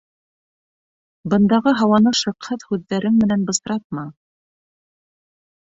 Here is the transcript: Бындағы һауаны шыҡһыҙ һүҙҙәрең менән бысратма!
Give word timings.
Бындағы 1.33 1.75
һауаны 1.81 2.15
шыҡһыҙ 2.23 2.67
һүҙҙәрең 2.71 3.21
менән 3.25 3.45
бысратма! 3.53 4.09